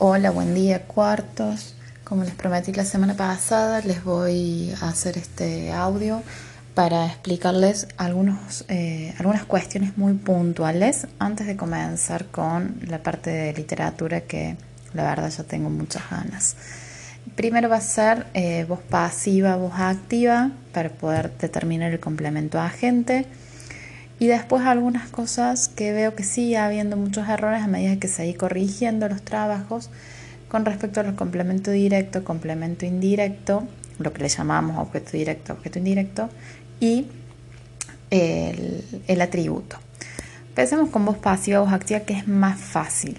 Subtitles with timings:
[0.00, 1.74] Hola, buen día, cuartos.
[2.04, 6.22] Como les prometí la semana pasada, les voy a hacer este audio
[6.74, 7.88] para explicarles
[8.68, 14.56] eh, algunas cuestiones muy puntuales antes de comenzar con la parte de literatura que
[14.94, 16.54] la verdad ya tengo muchas ganas.
[17.34, 23.26] Primero va a ser eh, voz pasiva, voz activa, para poder determinar el complemento agente.
[24.18, 28.34] Y después algunas cosas que veo que sigue habiendo muchos errores a medida que se
[28.34, 29.90] corrigiendo los trabajos
[30.48, 35.78] con respecto a los complementos directo, complemento indirecto, lo que le llamamos objeto directo, objeto
[35.78, 36.30] indirecto,
[36.80, 37.06] y
[38.10, 39.76] el, el atributo.
[40.48, 43.18] Empecemos con voz pasiva, voz activa, que es más fácil.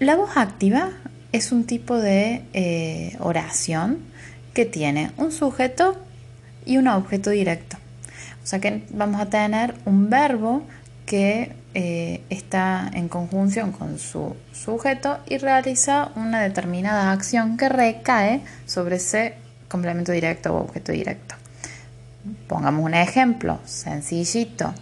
[0.00, 0.90] La voz activa
[1.30, 3.98] es un tipo de eh, oración
[4.52, 5.96] que tiene un sujeto
[6.66, 7.76] y un objeto directo.
[8.42, 10.62] O sea que vamos a tener un verbo
[11.06, 18.42] que eh, está en conjunción con su sujeto y realiza una determinada acción que recae
[18.66, 19.34] sobre ese
[19.68, 21.34] complemento directo o objeto directo.
[22.48, 24.74] Pongamos un ejemplo sencillito.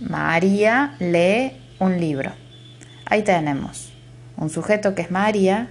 [0.00, 2.32] María lee un libro.
[3.06, 3.92] Ahí tenemos
[4.36, 5.70] un sujeto que es María,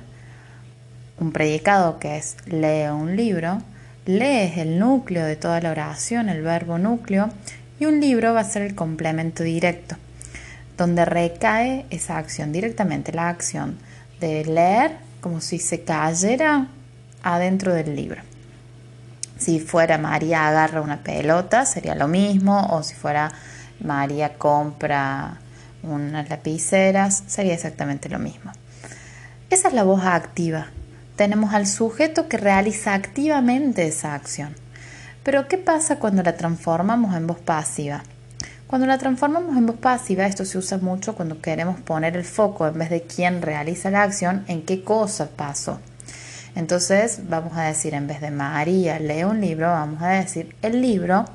[1.19, 3.61] un predicado que es lee un libro,
[4.09, 7.29] Lee es el núcleo de toda la oración, el verbo núcleo,
[7.79, 9.97] y un libro va a ser el complemento directo,
[10.79, 13.77] donde recae esa acción directamente, la acción
[14.19, 16.69] de leer como si se cayera
[17.21, 18.23] adentro del libro.
[19.37, 23.31] Si fuera María agarra una pelota, sería lo mismo, o si fuera
[23.79, 25.37] María compra
[25.83, 28.53] unas lapiceras, sería exactamente lo mismo.
[29.51, 30.69] Esa es la voz activa,
[31.19, 34.55] tenemos al sujeto que realiza activamente esa acción.
[35.21, 38.03] Pero ¿qué pasa cuando la transformamos en voz pasiva?
[38.67, 42.67] Cuando la transformamos en voz pasiva, esto se usa mucho cuando queremos poner el foco
[42.67, 45.81] en vez de quién realiza la acción, en qué cosa pasó.
[46.55, 50.81] Entonces vamos a decir, en vez de María lee un libro, vamos a decir, el
[50.81, 51.25] libro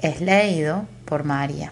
[0.00, 1.70] es leído por María.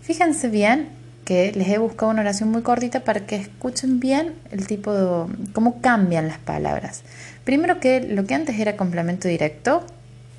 [0.00, 0.88] Fíjense bien
[1.24, 5.32] que les he buscado una oración muy cortita para que escuchen bien el tipo de
[5.52, 7.02] cómo cambian las palabras.
[7.44, 9.84] Primero que lo que antes era complemento directo,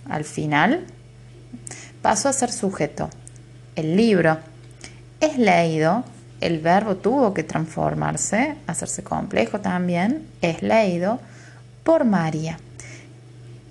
[0.10, 0.86] al final
[2.02, 3.10] pasó a ser sujeto.
[3.76, 4.38] El libro
[5.22, 6.04] es leído,
[6.42, 11.20] el verbo tuvo que transformarse, hacerse complejo también, es leído
[11.84, 12.60] por María.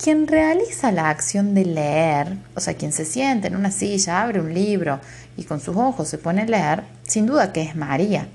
[0.03, 4.41] Quien realiza la acción de leer, o sea, quien se siente en una silla, abre
[4.41, 4.99] un libro
[5.37, 8.27] y con sus ojos se pone a leer, sin duda que es María.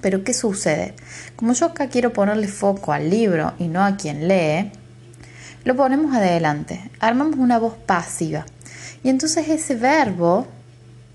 [0.00, 0.94] Pero ¿qué sucede?
[1.36, 4.72] Como yo acá quiero ponerle foco al libro y no a quien lee,
[5.64, 8.46] lo ponemos adelante, armamos una voz pasiva.
[9.04, 10.46] Y entonces ese verbo,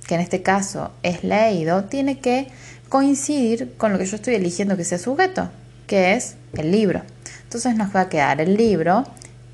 [0.08, 2.50] que en este caso es leído, tiene que
[2.90, 5.50] coincidir con lo que yo estoy eligiendo que sea sujeto,
[5.88, 7.02] que es el libro.
[7.42, 9.04] Entonces nos va a quedar el libro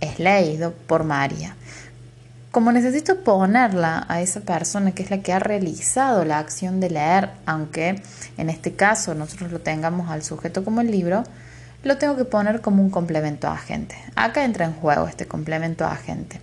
[0.01, 1.55] es leído por María.
[2.53, 6.91] Como necesito ponerla a esa persona que es la que ha realizado la acción de
[6.91, 7.99] leer, aunque
[8.37, 11.23] en este caso nosotros lo tengamos al sujeto como el libro,
[11.81, 13.95] lo tengo que poner como un complemento agente.
[14.15, 16.39] Acá entra en juego este complemento agente.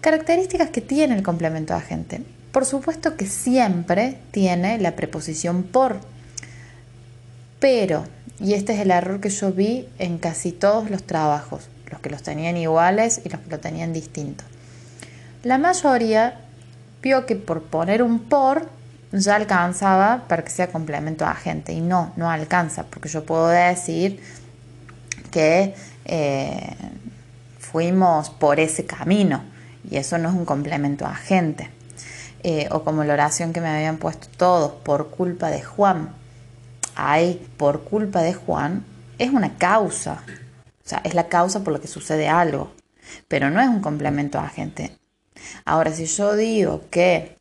[0.00, 2.22] Características que tiene el complemento agente.
[2.50, 6.00] Por supuesto que siempre tiene la preposición por,
[7.60, 8.06] pero,
[8.40, 12.08] y este es el error que yo vi en casi todos los trabajos, los que
[12.08, 14.46] los tenían iguales y los que lo tenían distintos.
[15.48, 16.42] La mayoría
[17.00, 18.68] vio que por poner un por
[19.12, 24.22] ya alcanzaba para que sea complemento agente y no, no alcanza, porque yo puedo decir
[25.30, 26.76] que eh,
[27.58, 29.42] fuimos por ese camino
[29.90, 31.70] y eso no es un complemento agente.
[32.42, 36.10] Eh, o como la oración que me habían puesto todos, por culpa de Juan.
[36.94, 38.84] Hay por culpa de Juan,
[39.18, 40.24] es una causa,
[40.84, 42.70] o sea, es la causa por la que sucede algo,
[43.28, 44.97] pero no es un complemento agente.
[45.64, 47.38] Ahora, si yo digo que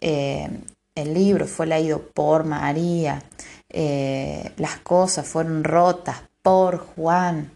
[0.00, 0.48] eh,
[0.94, 3.22] el libro fue leído por María,
[3.68, 7.52] eh, las cosas fueron rotas por Juan,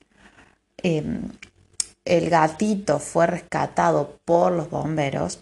[0.82, 1.22] em,
[2.04, 5.40] el gatito fue rescatado por los bomberos,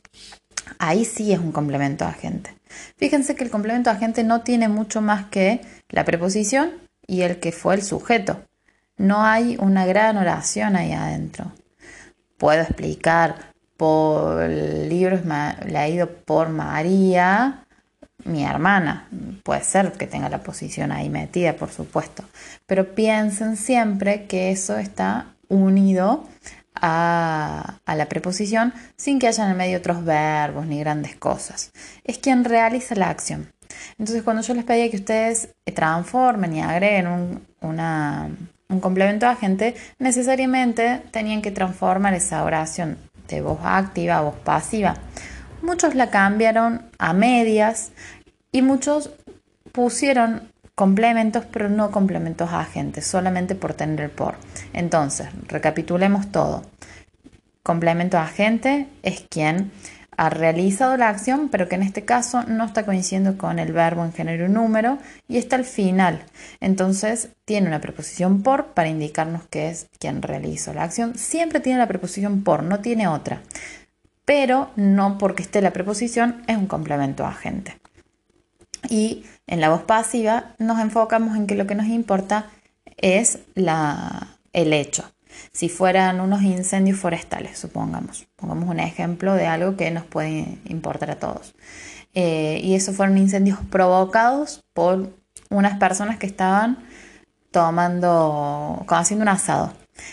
[0.78, 2.54] ahí sí es un complemento agente.
[2.96, 5.60] Fíjense que el complemento agente no tiene mucho más que
[5.90, 6.72] la preposición
[7.06, 8.42] y el que fue el sujeto.
[8.96, 11.52] No hay una gran oración ahí adentro.
[12.38, 15.20] Puedo explicar por libros
[15.66, 17.64] leído por María,
[18.24, 19.08] mi hermana.
[19.42, 22.24] Puede ser que tenga la posición ahí metida, por supuesto.
[22.66, 26.26] Pero piensen siempre que eso está unido
[26.74, 31.72] a, a, la preposición sin que haya en el medio otros verbos ni grandes cosas.
[32.04, 33.52] Es quien realiza la acción.
[33.98, 41.02] Entonces, cuando yo les pedía que ustedes transformen y agreguen un, un complemento agente, necesariamente
[41.10, 42.98] tenían que transformar esa oración
[43.34, 44.94] de voz activa voz pasiva.
[45.62, 47.92] Muchos la cambiaron a medias
[48.52, 49.10] y muchos
[49.72, 54.34] pusieron complementos, pero no complementos agentes, solamente por tener el por.
[54.72, 56.62] Entonces, recapitulemos todo.
[57.62, 59.72] Complemento agente es quien
[60.16, 64.04] ha realizado la acción, pero que en este caso no está coincidiendo con el verbo
[64.04, 66.24] en género y número y está al final.
[66.60, 71.16] Entonces tiene una preposición por para indicarnos que es quien realizó la acción.
[71.16, 73.42] Siempre tiene la preposición por, no tiene otra.
[74.24, 77.78] Pero no porque esté la preposición es un complemento agente.
[78.88, 82.50] Y en la voz pasiva nos enfocamos en que lo que nos importa
[82.96, 85.13] es la, el hecho.
[85.52, 91.10] Si fueran unos incendios forestales, supongamos, pongamos un ejemplo de algo que nos puede importar
[91.10, 91.54] a todos.
[92.14, 95.10] Eh, y esos fueron incendios provocados por
[95.50, 96.78] unas personas que estaban
[97.50, 99.72] tomando, haciendo un asado.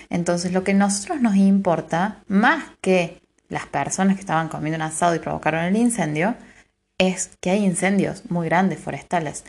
[0.10, 4.84] Entonces lo que a nosotros nos importa, más que las personas que estaban comiendo un
[4.84, 6.36] asado y provocaron el incendio,
[6.98, 9.44] es que hay incendios muy grandes forestales.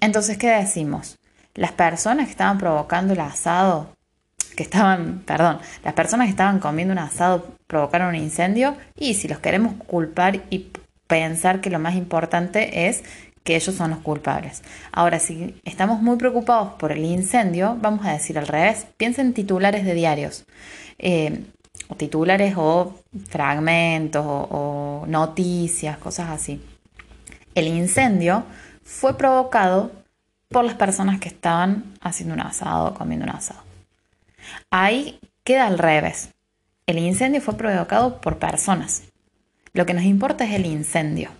[0.00, 1.18] Entonces, ¿qué decimos?
[1.54, 3.95] Las personas que estaban provocando el asado
[4.56, 9.28] que estaban, perdón, las personas que estaban comiendo un asado provocaron un incendio y si
[9.28, 10.70] los queremos culpar y
[11.06, 13.04] pensar que lo más importante es
[13.44, 14.62] que ellos son los culpables.
[14.90, 18.86] Ahora, si estamos muy preocupados por el incendio, vamos a decir al revés.
[18.96, 20.46] Piensen en titulares de diarios,
[20.98, 21.44] eh,
[21.88, 22.94] o titulares o
[23.28, 26.60] fragmentos o noticias, cosas así.
[27.54, 28.42] El incendio
[28.82, 29.92] fue provocado
[30.48, 33.65] por las personas que estaban haciendo un asado, comiendo un asado.
[34.70, 36.30] Ahí queda al revés.
[36.86, 39.02] El incendio fue provocado por personas.
[39.72, 41.30] Lo que nos importa es el incendio.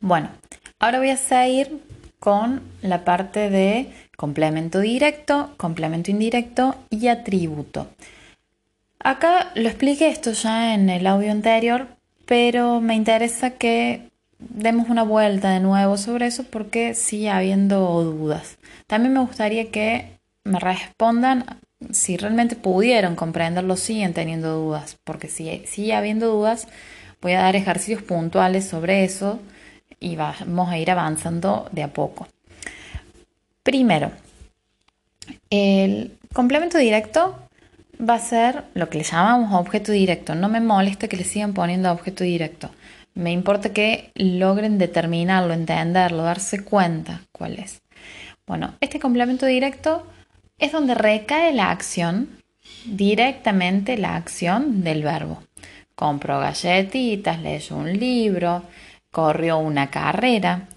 [0.00, 0.30] Bueno,
[0.78, 1.82] ahora voy a seguir
[2.18, 7.88] con la parte de complemento directo, complemento indirecto y atributo.
[8.98, 11.86] Acá lo expliqué esto ya en el audio anterior,
[12.24, 18.58] pero me interesa que demos una vuelta de nuevo sobre eso porque sigue habiendo dudas.
[18.86, 20.15] También me gustaría que
[20.46, 21.44] me respondan
[21.90, 26.68] si realmente pudieron comprenderlo, siguen teniendo dudas, porque si sigue habiendo dudas,
[27.20, 29.40] voy a dar ejercicios puntuales sobre eso
[30.00, 32.28] y vamos a ir avanzando de a poco.
[33.62, 34.12] Primero,
[35.50, 37.38] el complemento directo
[37.98, 40.34] va a ser lo que le llamamos objeto directo.
[40.34, 42.70] No me molesta que le sigan poniendo objeto directo.
[43.14, 47.82] Me importa que logren determinarlo, entenderlo, darse cuenta cuál es.
[48.46, 50.06] Bueno, este complemento directo
[50.58, 52.28] es donde recae la acción,
[52.84, 55.42] directamente la acción del verbo.
[55.94, 58.62] Compró galletitas, leyó un libro,
[59.10, 60.68] corrió una carrera.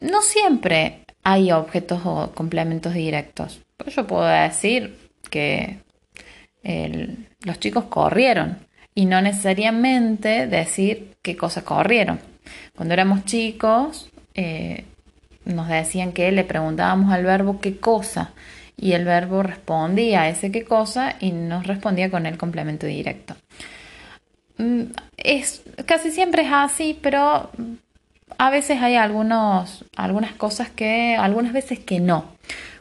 [0.00, 3.60] No siempre hay objetos o complementos directos.
[3.86, 4.96] yo puedo decir
[5.30, 5.78] que
[7.42, 8.58] los chicos corrieron
[8.94, 12.20] y no necesariamente decir qué cosa corrieron.
[12.76, 14.84] Cuando éramos chicos, eh,
[15.44, 18.32] nos decían que le preguntábamos al verbo qué cosa
[18.76, 23.36] y el verbo respondía a ese qué cosa y nos respondía con el complemento directo.
[24.58, 24.82] Mm,
[25.16, 27.50] es, casi siempre es así, pero
[28.38, 32.26] a veces hay algunos, algunas cosas que, algunas veces que no.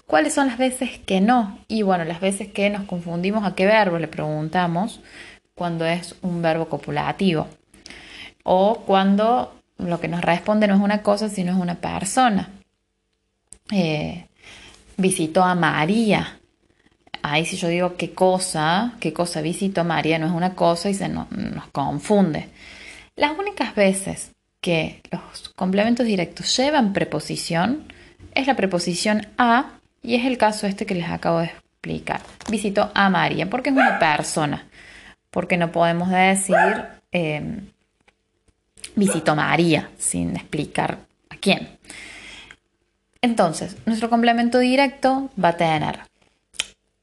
[0.08, 1.60] ¿Cuáles son las veces que no?
[1.68, 5.00] Y bueno, las veces que nos confundimos a qué verbo le preguntamos
[5.56, 7.48] cuando es un verbo copulativo.
[8.44, 12.50] O cuando lo que nos responde no es una cosa, sino es una persona.
[13.72, 14.26] Eh,
[15.02, 16.40] visitó a María.
[17.24, 20.94] Ahí si yo digo qué cosa, qué cosa visitó María, no es una cosa y
[20.94, 21.28] se nos,
[21.72, 22.50] confunde.
[23.16, 24.32] Las únicas veces
[24.62, 27.84] que los complementos directos llevan preposición
[28.34, 32.22] es la preposición a y es el caso este que les acabo de explicar.
[32.50, 34.66] Visitó a María porque es una persona,
[35.30, 36.56] porque no podemos decir
[37.12, 37.62] eh,
[38.96, 41.70] visitó a María sin explicar a quién.
[43.22, 46.00] Entonces, nuestro complemento directo va a tener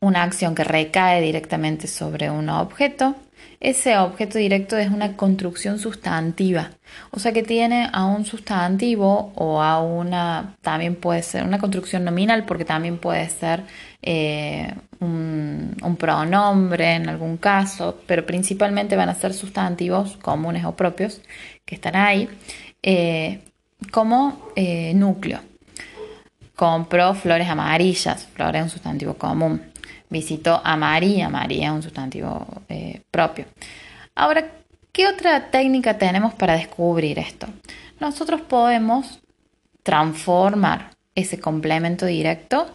[0.00, 3.14] una acción que recae directamente sobre un objeto.
[3.60, 6.70] Ese objeto directo es una construcción sustantiva,
[7.10, 12.04] o sea que tiene a un sustantivo o a una, también puede ser una construcción
[12.04, 13.64] nominal porque también puede ser
[14.02, 21.20] eh, un, pronombre en algún caso, pero principalmente van a ser sustantivos comunes o propios
[21.64, 22.28] que están ahí
[22.82, 23.40] eh,
[23.90, 25.47] como eh, núcleo.
[26.58, 29.62] Compró flores amarillas, flores es un sustantivo común.
[30.10, 33.44] Visitó a María, María es un sustantivo eh, propio.
[34.14, 34.44] Ahora,
[34.98, 37.46] ¿Qué otra técnica tenemos para descubrir esto?
[38.00, 39.20] Nosotros podemos
[39.84, 42.66] transformar ese complemento directo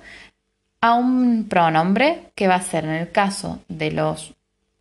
[0.79, 4.35] a un pronombre que va a ser en el caso de los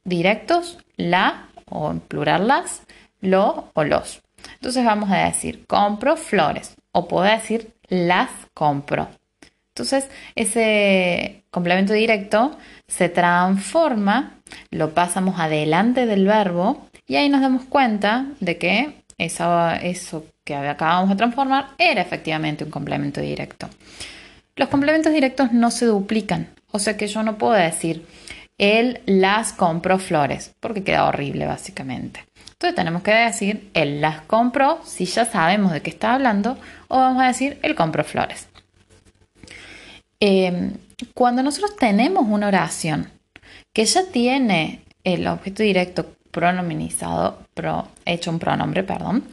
[0.05, 2.83] directos la o en plural las,
[3.21, 4.23] lo o los.
[4.55, 9.09] Entonces vamos a decir compro flores o puedo decir las compro.
[9.69, 12.57] Entonces ese complemento directo
[12.89, 14.39] se transforma,
[14.71, 21.11] lo pasamos adelante del verbo y ahí nos damos cuenta de que eso que acabamos
[21.11, 23.69] de transformar era efectivamente un complemento directo.
[24.57, 28.07] Los complementos directos no se duplican, o sea que yo no puedo decir
[28.59, 32.25] él las compró flores, porque queda horrible básicamente.
[32.63, 36.97] Entonces tenemos que decir él las compró si ya sabemos de qué está hablando, o
[36.97, 38.47] vamos a decir él compró flores.
[40.21, 40.75] Em,
[41.13, 43.11] cuando nosotros tenemos una oración
[43.73, 47.41] que ya tiene el objeto directo pronominizado,
[48.05, 49.25] hecho un pronombre, perdón,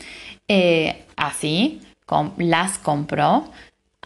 [0.47, 1.83] eh, así,
[2.37, 3.51] las compró,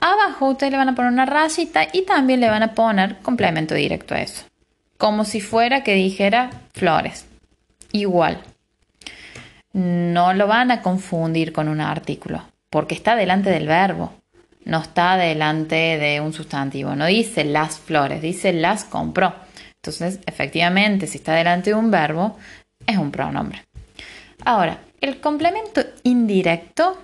[0.01, 3.74] abajo ustedes le van a poner una rayita y también le van a poner complemento
[3.74, 4.44] directo a eso,
[4.98, 7.25] como si fuera que dijera flores,
[7.94, 8.44] igual.
[9.74, 14.13] No lo van a confundir con un artículo, porque está delante del verbo
[14.65, 19.34] no está delante de un sustantivo, no dice las flores, dice las compró.
[19.75, 22.38] Entonces, efectivamente, si está delante de un verbo,
[22.88, 23.65] es un pronombre.
[24.46, 26.98] Ahora, el complemento indirecto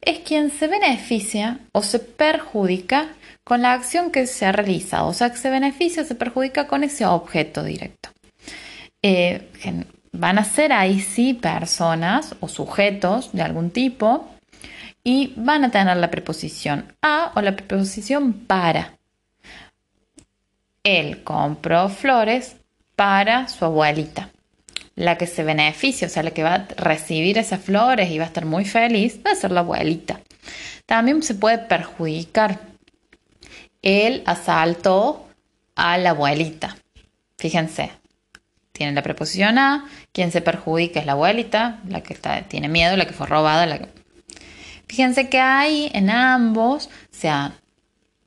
[0.00, 3.08] es quien se beneficia o se perjudica
[3.44, 6.66] con la acción que se ha realizado, o sea, que se beneficia o se perjudica
[6.66, 8.08] con ese objeto directo.
[9.02, 9.48] Eh,
[10.12, 14.28] van a ser ahí sí personas o sujetos de algún tipo
[15.02, 18.96] y van a tener la preposición a o la preposición para.
[20.84, 22.56] Él compró flores
[22.96, 24.30] para su abuelita.
[24.94, 28.24] La que se beneficia, o sea, la que va a recibir esas flores y va
[28.24, 30.20] a estar muy feliz, va a ser la abuelita.
[30.84, 32.60] También se puede perjudicar.
[33.80, 35.26] Él asaltó
[35.74, 36.76] a la abuelita.
[37.38, 37.90] Fíjense,
[38.82, 42.96] tiene la preposición a, quien se perjudica es la abuelita, la que está, tiene miedo,
[42.96, 43.78] la que fue robada,
[44.88, 47.52] Fíjense que ahí en ambos se ha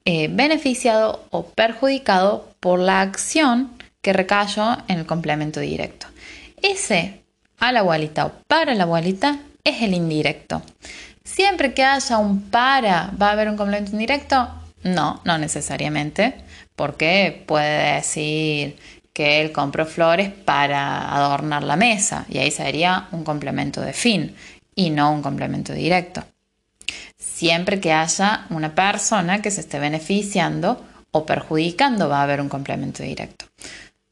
[0.05, 3.69] eh, beneficiado o perjudicado por la acción
[4.01, 6.07] que recayó en el complemento directo.
[6.61, 7.21] Ese
[7.59, 10.61] a la abuelita o para la abuelita es el indirecto.
[11.25, 14.47] Siempre que haya un para, ¿va a haber un complemento indirecto?
[14.83, 16.35] No, no necesariamente,
[16.75, 18.77] porque puede decir
[19.15, 24.35] que él compró flores para adornar la mesa y ahí sería un complemento de fin
[24.75, 26.23] y no un complemento directo
[27.35, 30.81] siempre que haya una persona que se esté beneficiando
[31.11, 33.45] o perjudicando va a haber un complemento directo.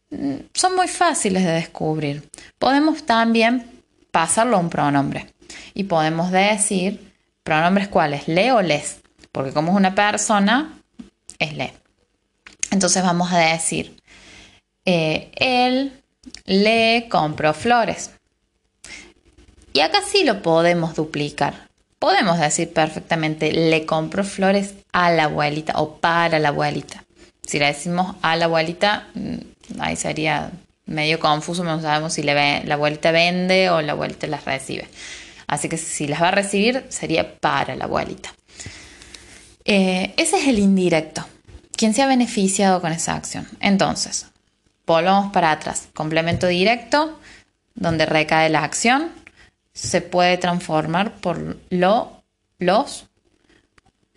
[0.10, 2.30] Mm, son muy fáciles de descubrir.
[2.60, 3.66] Podemos también
[4.12, 5.34] pasarlo a un pronombre
[5.74, 9.00] y podemos decir pronombres cuáles, le o les,
[9.32, 10.78] porque como es una persona,
[11.40, 11.74] es le.
[12.72, 14.02] Entonces vamos a decir,
[14.86, 16.02] eh, él
[16.46, 18.12] le compró flores.
[19.74, 21.74] Y acá sí lo podemos duplicar
[22.04, 27.06] podemos decir perfectamente le compro flores a la abuelita o para la abuelita.
[27.48, 30.52] Si le decimos a la abuelita, mm, ahí sería
[30.86, 34.86] medio confuso, no sabemos si le la abuelita vende o la abuelita las recibe.
[35.48, 38.34] Así que si las va a recibir, sería para la abuelita.
[39.64, 41.26] Eh, ese es el indirecto.
[41.78, 43.48] ¿Quién se ha beneficiado con esa acción?
[43.62, 44.26] Entonces,
[44.86, 45.90] volvamos para atrás.
[45.94, 47.20] Complemento directo,
[47.76, 49.12] donde recae la acción
[49.74, 52.24] se puede transformar por lo,
[52.60, 53.08] los,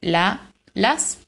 [0.01, 1.19] la, las.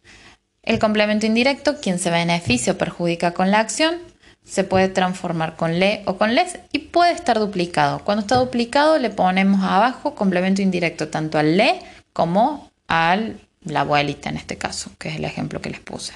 [0.62, 3.96] El complemento indirecto, quien se beneficia o perjudica con la acción,
[4.44, 8.00] se puede transformar con le o con les y puede estar duplicado.
[8.04, 11.80] Cuando está duplicado le ponemos abajo complemento indirecto tanto al le
[12.12, 13.18] como a
[13.64, 16.14] la abuelita en este caso, que es el ejemplo que les puse.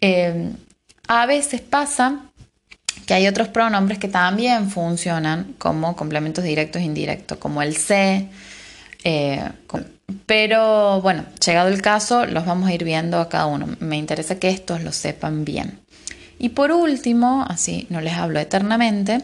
[0.00, 0.52] Eh,
[1.08, 2.20] a veces pasa
[3.06, 8.28] que hay otros pronombres que también funcionan como complementos directos e indirectos, como el se.
[9.04, 9.50] Eh,
[10.26, 13.68] pero bueno, llegado el caso, los vamos a ir viendo a cada uno.
[13.80, 15.80] Me interesa que estos lo sepan bien.
[16.38, 19.22] Y por último, así no les hablo eternamente,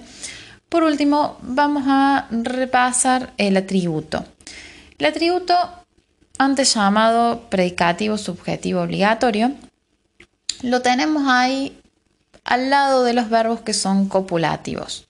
[0.69, 4.25] por último vamos a repasar el atributo.
[4.99, 5.55] El atributo,
[6.39, 9.53] antes llamado predicativo subjetivo obligatorio,
[10.63, 11.81] lo tenemos ahí
[12.45, 15.09] al lado de los verbos que son copulativos.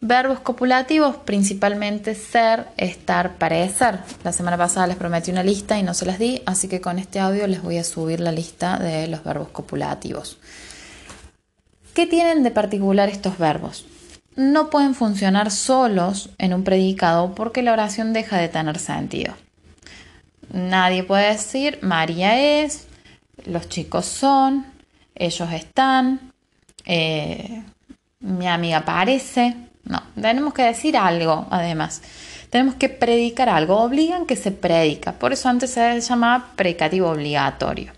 [0.00, 4.00] Verbos copulativos principalmente ser, estar, parecer.
[4.22, 6.98] La semana pasada les prometí una lista y no se las di, así que con
[6.98, 10.38] este audio les voy a subir la lista de los verbos copulativos.
[11.94, 13.86] ¿Qué tienen de particular estos verbos?
[14.36, 19.34] no pueden funcionar solos en un predicado porque la oración deja de tener sentido.
[20.52, 22.86] Nadie puede decir María es,
[23.44, 24.66] los chicos son,
[25.14, 26.32] ellos están,
[26.84, 27.62] eh,
[28.20, 29.56] mi amiga parece.
[29.84, 32.02] No, tenemos que decir algo además.
[32.50, 35.12] Tenemos que predicar algo, obligan que se predica.
[35.12, 37.92] Por eso antes se llamaba predicativo obligatorio.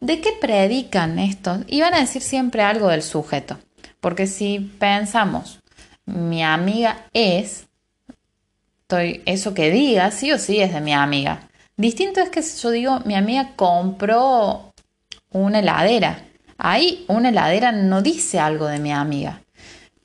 [0.00, 1.60] ¿De qué predican estos?
[1.66, 3.56] Y van a decir siempre algo del sujeto.
[4.00, 5.60] Porque si pensamos,
[6.04, 7.66] mi amiga es,
[8.82, 11.48] estoy, eso que diga, sí o sí es de mi amiga.
[11.76, 14.74] Distinto es que yo digo, mi amiga compró
[15.30, 16.18] una heladera.
[16.58, 19.42] Ahí una heladera no dice algo de mi amiga.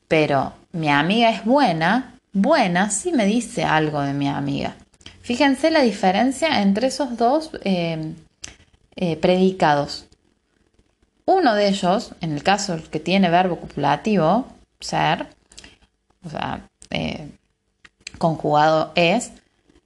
[0.08, 4.76] Pero mi amiga es buena, buena sí me dice algo de mi amiga.
[5.22, 8.14] Fíjense la diferencia entre esos dos eh,
[8.96, 10.06] eh, predicados.
[11.24, 14.46] Uno de ellos, en el caso que tiene verbo copulativo,
[14.80, 15.28] ser,
[16.24, 17.28] o sea, eh,
[18.18, 19.30] conjugado es,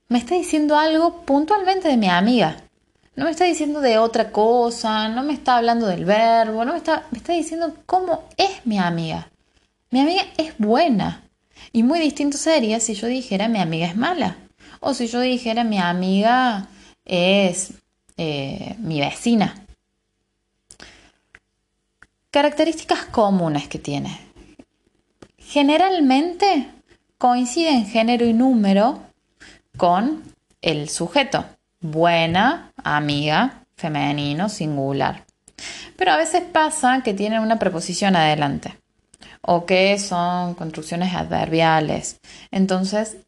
[0.08, 2.63] me está diciendo algo puntualmente de mi amiga.
[3.16, 6.78] No me está diciendo de otra cosa, no me está hablando del verbo, no me
[6.78, 9.30] está, me está diciendo cómo es mi amiga.
[9.90, 11.22] Mi amiga es buena.
[11.72, 14.36] Y muy distinto sería si yo dijera mi amiga es mala.
[14.80, 16.68] O si yo dijera mi amiga
[17.04, 17.74] es
[18.16, 19.64] eh, mi vecina.
[22.30, 24.18] Características comunes que tiene.
[25.38, 26.68] Generalmente
[27.16, 29.00] coinciden género y número
[29.76, 30.24] con
[30.60, 31.44] el sujeto.
[31.86, 35.26] Buena, amiga, femenino, singular.
[35.98, 38.78] Pero a veces pasa que tienen una preposición adelante
[39.42, 42.20] o que son construcciones adverbiales.
[42.50, 43.18] Entonces,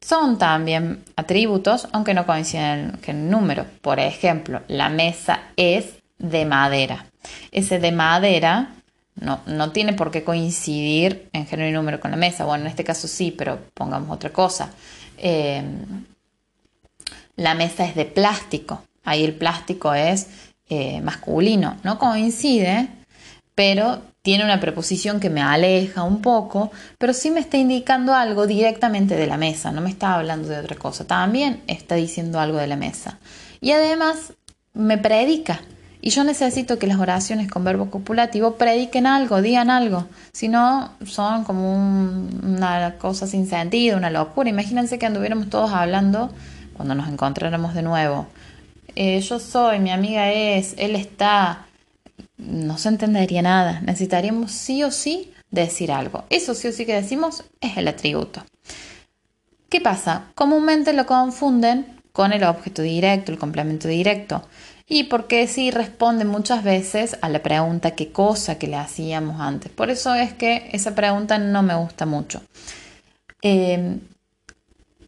[0.00, 3.66] son también atributos, aunque no coinciden en número.
[3.82, 7.06] Por ejemplo, la mesa es de madera.
[7.50, 8.76] Ese de madera
[9.16, 12.44] no, no tiene por qué coincidir en género y número con la mesa.
[12.44, 14.70] Bueno, en este caso sí, pero pongamos otra cosa.
[15.16, 15.64] Eh,
[17.38, 18.82] la mesa es de plástico.
[19.04, 20.26] Ahí el plástico es
[20.68, 21.76] eh, masculino.
[21.84, 22.88] No coincide,
[23.54, 28.46] pero tiene una preposición que me aleja un poco, pero sí me está indicando algo
[28.46, 31.06] directamente de la mesa, no me está hablando de otra cosa.
[31.06, 33.18] También está diciendo algo de la mesa.
[33.60, 34.34] Y además
[34.74, 35.60] me predica.
[36.00, 40.06] Y yo necesito que las oraciones con verbo copulativo prediquen algo, digan algo.
[40.32, 44.50] Si no, son como una cosa sin sentido, una locura.
[44.50, 46.32] Imagínense que anduviéramos todos hablando
[46.78, 48.28] cuando nos encontráramos de nuevo.
[48.94, 51.66] Eh, yo soy, mi amiga es, él está,
[52.36, 53.80] no se entendería nada.
[53.80, 56.24] Necesitaríamos sí o sí decir algo.
[56.30, 58.44] Eso sí o sí que decimos es el atributo.
[59.68, 60.26] ¿Qué pasa?
[60.36, 64.48] Comúnmente lo confunden con el objeto directo, el complemento directo.
[64.86, 69.70] Y porque sí responde muchas veces a la pregunta qué cosa que le hacíamos antes.
[69.70, 72.40] Por eso es que esa pregunta no me gusta mucho.
[73.42, 73.98] Eh,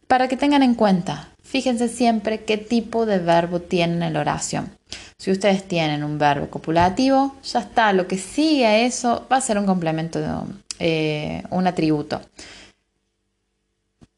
[0.07, 4.71] para que tengan en cuenta, fíjense siempre qué tipo de verbo tienen en la oración.
[5.19, 9.41] Si ustedes tienen un verbo copulativo, ya está, lo que sigue a eso va a
[9.41, 10.47] ser un complemento,
[10.79, 12.21] eh, un atributo.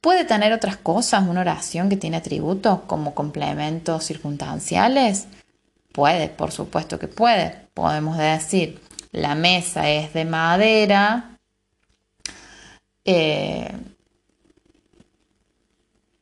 [0.01, 5.27] ¿Puede tener otras cosas una oración que tiene atributos como complementos circunstanciales?
[5.93, 7.67] Puede, por supuesto que puede.
[7.73, 8.81] Podemos decir,
[9.13, 11.39] la mesa es de madera.
[13.05, 13.73] Eh,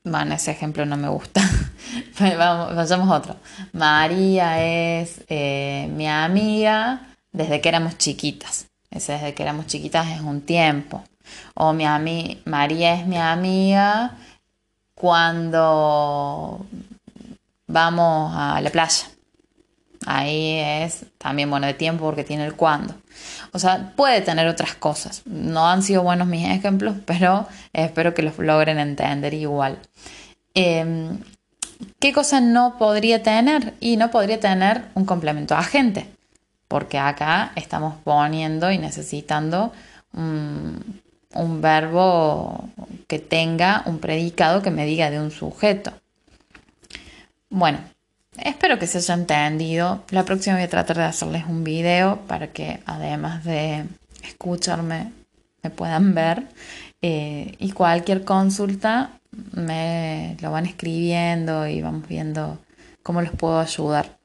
[0.05, 1.43] bueno, ese ejemplo no me gusta.
[2.21, 3.37] Vamos, vayamos otro.
[3.73, 8.67] María es eh, mi amiga desde que éramos chiquitas.
[8.91, 11.05] Ese desde que éramos chiquitas es un tiempo.
[11.55, 14.17] O mi María es mi amiga
[14.95, 16.67] cuando
[17.67, 19.07] vamos a la playa.
[20.07, 22.95] Ahí es también bueno de tiempo porque tiene el cuando.
[23.53, 25.23] O sea, puede tener otras cosas.
[25.27, 29.79] No han sido buenos mis ejemplos, pero espero que los logren entender igual.
[30.55, 31.19] Em,
[31.99, 33.75] ¿Qué cosa no podría tener?
[33.81, 36.11] Y no podría tener un complemento agente,
[36.69, 39.73] porque acá estamos poniendo y necesitando
[40.13, 42.69] un verbo
[43.07, 45.93] que tenga un predicado que me diga de un sujeto.
[47.49, 47.79] Bueno,
[48.45, 50.05] espero que se haya entendido.
[50.11, 53.85] La próxima voy a tratar de hacerles un video para que además de
[54.23, 55.13] escucharme
[55.63, 56.47] me puedan ver.
[57.03, 59.21] Eh, y cualquier consulta
[59.53, 62.59] me lo van escribiendo y vamos viendo
[63.03, 64.19] cómo los puedo ayudar.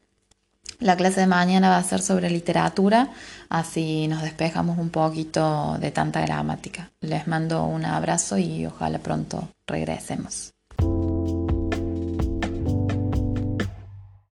[0.80, 3.10] La clase de mañana va a ser sobre literatura,
[3.50, 6.92] así nos despejamos un poquito de tanta gramática.
[7.00, 10.55] Les mando un abrazo y ojalá pronto regresemos.